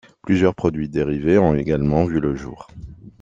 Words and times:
Plusieurs 0.23 0.55
produits 0.55 0.89
dérivés 0.89 1.37
ont 1.37 1.53
également 1.53 2.05
vu 2.05 2.19
le 2.19 2.35
jour. 2.35 2.67